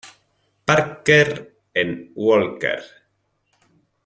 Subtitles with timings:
[0.65, 2.81] Parker en Walker.